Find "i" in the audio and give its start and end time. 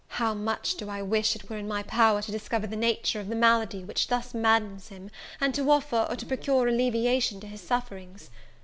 0.89-1.03